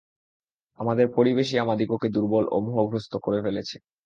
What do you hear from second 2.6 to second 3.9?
মোহগ্রস্থ করে ফেলেছে।